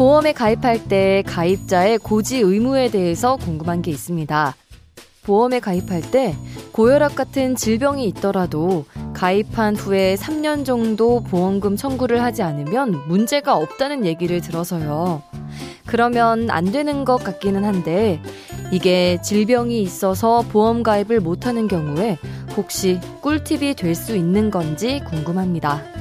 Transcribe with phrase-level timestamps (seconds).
[0.00, 4.56] 보험에 가입할 때 가입자의 고지 의무에 대해서 궁금한 게 있습니다.
[5.24, 6.34] 보험에 가입할 때
[6.72, 14.40] 고혈압 같은 질병이 있더라도 가입한 후에 3년 정도 보험금 청구를 하지 않으면 문제가 없다는 얘기를
[14.40, 15.20] 들어서요.
[15.84, 18.22] 그러면 안 되는 것 같기는 한데
[18.72, 22.16] 이게 질병이 있어서 보험 가입을 못하는 경우에
[22.56, 25.99] 혹시 꿀팁이 될 수 있는 건지 궁금합니다.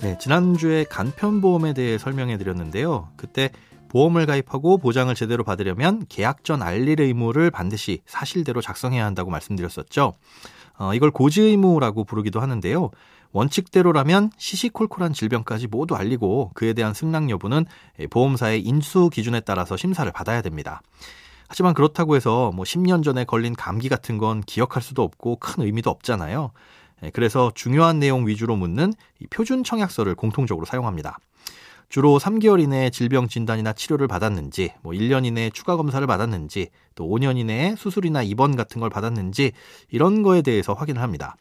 [0.00, 3.08] 네, 지난주에 간편보험에 대해 설명해 드렸는데요.
[3.16, 3.50] 그때
[3.90, 10.14] 보험을 가입하고 보장을 제대로 받으려면 계약 전 알릴 의무를 반드시 사실대로 작성해야 한다고 말씀드렸었죠.
[10.78, 12.90] 어, 이걸 고지 의무라고 부르기도 하는데요.
[13.32, 17.66] 원칙대로라면 시시콜콜한 질병까지 모두 알리고 그에 대한 승낙 여부는
[18.08, 20.80] 보험사의 인수 기준에 따라서 심사를 받아야 됩니다.
[21.46, 25.90] 하지만 그렇다고 해서 뭐 10년 전에 걸린 감기 같은 건 기억할 수도 없고 큰 의미도
[25.90, 26.52] 없잖아요.
[27.02, 28.92] 예, 그래서 중요한 내용 위주로 묻는
[29.30, 31.18] 표준 청약서를 공통적으로 사용합니다.
[31.88, 37.36] 주로 3개월 이내에 질병 진단이나 치료를 받았는지, 뭐 1년 이내에 추가 검사를 받았는지, 또 5년
[37.36, 39.52] 이내에 수술이나 입원 같은 걸 받았는지
[39.90, 41.34] 이런 거에 대해서 확인을 합니다.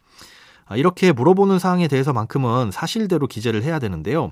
[0.66, 4.32] 아, 이렇게 물어보는 사항에 대해서만큼은 사실대로 기재를 해야 되는데요.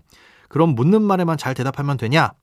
[0.49, 2.33] 그럼 묻는 말에만 잘 대답하면 되냐?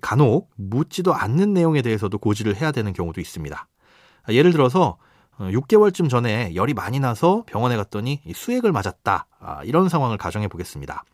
[0.00, 3.68] 간혹 묻지도 않는 내용에 대해서도 고지를 해야 되는 경우도 있습니다.
[4.24, 4.96] 아, 예를 들어서
[5.38, 9.26] 6개월쯤 어, 전에 열이 많이 나서 병원에 갔더니 수액을 맞았다.
[9.40, 11.04] 아, 이런 상황을 가정해 보겠습니다.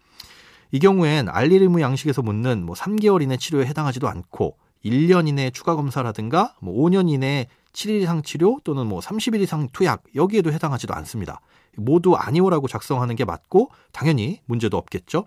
[0.73, 5.75] 이 경우엔 알릴 의무 양식에서 묻는 뭐 3개월 이내 치료에 해당하지도 않고 1년 이내 추가
[5.75, 11.41] 검사라든가 뭐 5년 이내 7일 이상 치료 또는 뭐 30일 이상 투약 여기에도 해당하지도 않습니다.
[11.77, 15.27] 모두 아니오라고 작성하는 게 맞고 당연히 문제도 없겠죠.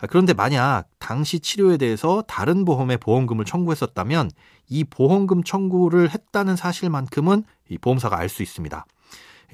[0.00, 4.30] 아, 그런데 만약 당시 치료에 대해서 다른 보험에 보험금을 청구했었다면
[4.68, 8.86] 이 보험금 청구를 했다는 사실만큼은 이 보험사가 알 수 있습니다.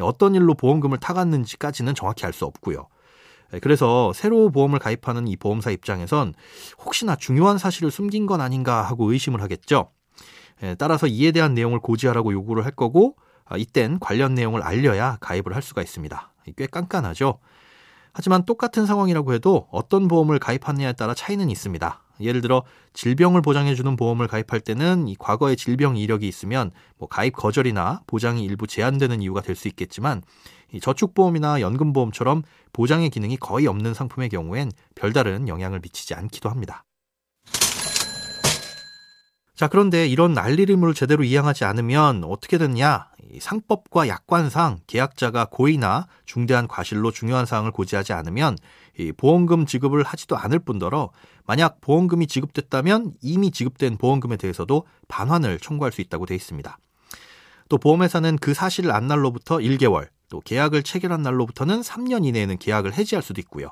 [0.00, 2.86] 어떤 일로 보험금을 타갔는지까지는 정확히 알 수 없고요.
[3.54, 6.34] 예, 그래서 새로 보험을 가입하는 이 보험사 입장에선
[6.84, 9.90] 혹시나 중요한 사실을 숨긴 건 아닌가 하고 의심을 하겠죠.
[10.62, 15.54] 예, 따라서 이에 대한 내용을 고지하라고 요구를 할 거고 아, 이땐 관련 내용을 알려야 가입을
[15.54, 16.32] 할 수가 있습니다.
[16.56, 17.38] 꽤 깐깐하죠.
[18.16, 22.02] 하지만 똑같은 상황이라고 해도 어떤 보험을 가입하느냐에 따라 차이는 있습니다.
[22.20, 22.62] 예를 들어
[22.94, 28.66] 질병을 보장해주는 보험을 가입할 때는 이 과거의 질병 이력이 있으면 뭐 가입 거절이나 보장이 일부
[28.66, 30.22] 제한되는 이유가 될 수 있겠지만
[30.72, 36.85] 이 저축보험이나 연금보험처럼 보장의 기능이 거의 없는 상품의 경우엔 별다른 영향을 미치지 않기도 합니다.
[39.56, 43.08] 자, 그런데 이런 알리림을 제대로 이행하지 않으면 어떻게 됐냐?
[43.40, 48.58] 상법과 약관상 계약자가 고의나 중대한 과실로 중요한 사항을 고지하지 않으면
[49.16, 51.10] 보험금 지급을 하지도 않을 뿐더러
[51.46, 56.78] 만약 보험금이 지급됐다면 이미 지급된 보험금에 대해서도 반환을 청구할 수 있다고 되어 있습니다.
[57.70, 63.22] 또 보험회사는 그 사실을 안 날로부터 1개월, 또 계약을 체결한 날로부터는 3년 이내에는 계약을 해지할
[63.22, 63.70] 수도 있고요.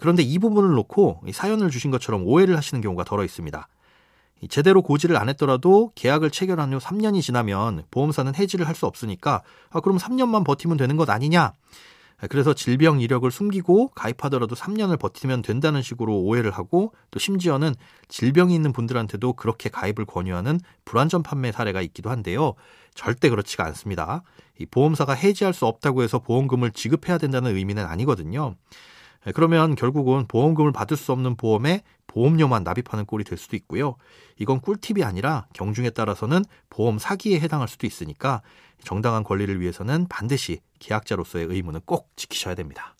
[0.00, 3.68] 그런데 이 부분을 놓고 사연을 주신 것처럼 오해를 하시는 경우가 덜어 있습니다.
[4.48, 9.80] 제대로 고지를 안 했더라도 계약을 체결한 후 3년이 지나면 보험사는 해지를 할 수 없으니까 아,
[9.80, 11.52] 그럼 3년만 버티면 되는 것 아니냐?
[12.30, 17.74] 그래서 질병 이력을 숨기고 가입하더라도 3년을 버티면 된다는 식으로 오해를 하고 또 심지어는
[18.08, 22.54] 질병이 있는 분들한테도 그렇게 가입을 권유하는 불안전 판매 사례가 있기도 한데요.
[22.94, 24.22] 절대 그렇지가 않습니다.
[24.58, 28.54] 이 보험사가 해지할 수 없다고 해서 보험금을 지급해야 된다는 의미는 아니거든요.
[29.34, 31.82] 그러면 결국은 보험금을 받을 수 없는 보험에
[32.12, 33.96] 보험료만 납입하는 꼴이 될 수도 있고요.
[34.38, 38.42] 이건 꿀팁이 아니라 경중에 따라서는 보험 사기에 해당할 수도 있으니까
[38.84, 42.94] 정당한 권리를 위해서는 반드시 계약자로서의 의무는 꼭 지키셔야 됩니다.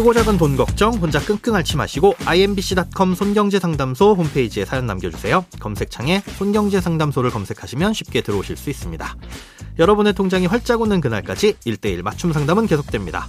[0.00, 5.44] 크고 작은 돈 걱정 혼자 끙끙 앓지 마시고 imbc.com 손경제 상담소 홈페이지에 사연 남겨주세요.
[5.58, 9.16] 검색창에 손경제 상담소를 검색하시면 쉽게 들어오실 수 있습니다.
[9.78, 13.28] 여러분의 통장이 활짝 오는 그날까지 1대1 맞춤 상담은 계속됩니다.